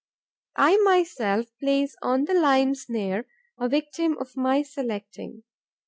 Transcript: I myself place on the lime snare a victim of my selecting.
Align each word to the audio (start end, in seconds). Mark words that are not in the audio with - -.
I 0.57 0.77
myself 0.77 1.45
place 1.59 1.95
on 2.01 2.25
the 2.25 2.33
lime 2.33 2.73
snare 2.73 3.27
a 3.59 3.69
victim 3.69 4.17
of 4.19 4.35
my 4.35 4.63
selecting. 4.63 5.43